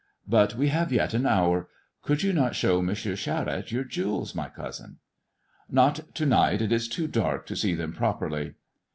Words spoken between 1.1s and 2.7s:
an hour. Could you not